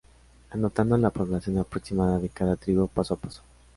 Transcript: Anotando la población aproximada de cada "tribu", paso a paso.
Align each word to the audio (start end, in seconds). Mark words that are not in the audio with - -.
Anotando 0.49 0.97
la 0.97 1.11
población 1.11 1.59
aproximada 1.59 2.17
de 2.17 2.29
cada 2.29 2.55
"tribu", 2.55 2.87
paso 2.87 3.13
a 3.13 3.17
paso. 3.17 3.43